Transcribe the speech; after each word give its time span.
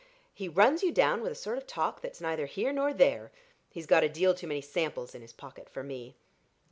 "He 0.33 0.49
runs 0.49 0.81
you 0.81 0.91
down 0.91 1.21
with 1.21 1.31
a 1.31 1.35
sort 1.35 1.59
of 1.59 1.67
talk 1.67 2.01
that's 2.01 2.19
neither 2.19 2.47
here 2.47 2.73
nor 2.73 2.91
there. 2.91 3.31
He's 3.69 3.85
got 3.85 4.03
a 4.03 4.09
deal 4.09 4.33
too 4.33 4.47
many 4.47 4.61
samples 4.61 5.13
in 5.13 5.21
his 5.21 5.31
pocket 5.31 5.69
for 5.69 5.83
me." 5.83 6.15